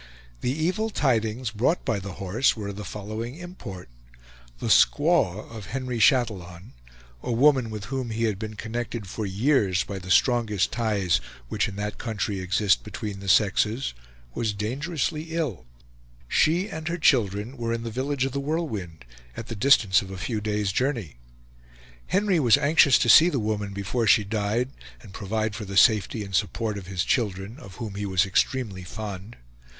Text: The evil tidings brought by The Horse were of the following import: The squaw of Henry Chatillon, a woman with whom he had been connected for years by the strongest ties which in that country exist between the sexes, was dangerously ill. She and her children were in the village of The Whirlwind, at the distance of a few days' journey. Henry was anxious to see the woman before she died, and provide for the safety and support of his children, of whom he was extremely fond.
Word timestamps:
The 0.39 0.49
evil 0.51 0.89
tidings 0.89 1.51
brought 1.51 1.85
by 1.85 1.99
The 1.99 2.13
Horse 2.13 2.57
were 2.57 2.69
of 2.69 2.75
the 2.75 2.83
following 2.83 3.35
import: 3.35 3.87
The 4.57 4.65
squaw 4.71 5.47
of 5.51 5.67
Henry 5.67 5.99
Chatillon, 5.99 6.73
a 7.21 7.31
woman 7.31 7.69
with 7.69 7.85
whom 7.93 8.09
he 8.09 8.23
had 8.23 8.39
been 8.39 8.55
connected 8.55 9.05
for 9.05 9.27
years 9.27 9.83
by 9.83 9.99
the 9.99 10.09
strongest 10.09 10.71
ties 10.71 11.21
which 11.49 11.67
in 11.67 11.75
that 11.75 11.99
country 11.99 12.39
exist 12.39 12.83
between 12.83 13.19
the 13.19 13.29
sexes, 13.29 13.93
was 14.33 14.53
dangerously 14.53 15.35
ill. 15.35 15.67
She 16.27 16.67
and 16.67 16.87
her 16.87 16.97
children 16.97 17.55
were 17.55 17.71
in 17.71 17.83
the 17.83 17.91
village 17.91 18.25
of 18.25 18.31
The 18.31 18.39
Whirlwind, 18.39 19.05
at 19.37 19.49
the 19.49 19.55
distance 19.55 20.01
of 20.01 20.09
a 20.09 20.17
few 20.17 20.41
days' 20.41 20.71
journey. 20.71 21.17
Henry 22.07 22.39
was 22.39 22.57
anxious 22.57 22.97
to 22.97 23.07
see 23.07 23.29
the 23.29 23.37
woman 23.37 23.71
before 23.71 24.07
she 24.07 24.23
died, 24.23 24.71
and 25.03 25.13
provide 25.13 25.53
for 25.53 25.65
the 25.65 25.77
safety 25.77 26.23
and 26.23 26.33
support 26.33 26.75
of 26.79 26.87
his 26.87 27.03
children, 27.05 27.59
of 27.59 27.75
whom 27.75 27.93
he 27.93 28.07
was 28.07 28.25
extremely 28.25 28.83
fond. 28.83 29.37